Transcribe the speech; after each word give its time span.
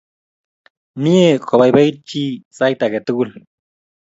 Mye 1.01 1.27
kopaipait 1.47 1.95
chi 2.07 2.23
sait 2.57 2.83
ake 2.85 2.99
tukul 3.05 3.29